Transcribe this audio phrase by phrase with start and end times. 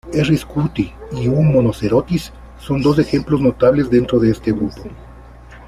[0.15, 4.81] R Scuti y U Monocerotis son dos ejemplos notables dentro de este grupo.